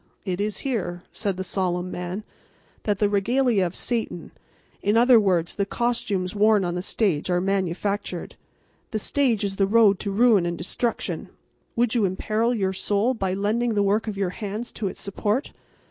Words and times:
"It 0.25 0.41
is 0.41 0.61
here," 0.65 1.03
said 1.11 1.37
the 1.37 1.43
solemn 1.43 1.91
man, 1.91 2.23
"that 2.85 2.97
the 2.97 3.07
regalia 3.07 3.63
of 3.67 3.75
Satan—in 3.75 4.97
other 4.97 5.19
words, 5.19 5.53
the 5.53 5.65
costumes 5.67 6.33
worn 6.35 6.65
on 6.65 6.73
the 6.73 6.81
stage—are 6.81 7.39
manufactured. 7.39 8.35
The 8.89 8.97
stage 8.97 9.43
is 9.43 9.57
the 9.57 9.67
road 9.67 9.99
to 9.99 10.09
ruin 10.09 10.47
and 10.47 10.57
destruction. 10.57 11.29
Would 11.75 11.93
you 11.93 12.05
imperil 12.05 12.55
your 12.55 12.73
soul 12.73 13.13
by 13.13 13.35
lending 13.35 13.75
the 13.75 13.83
work 13.83 14.07
of 14.07 14.17
your 14.17 14.31
hands 14.31 14.71
to 14.71 14.87
its 14.87 14.99
support? 14.99 15.53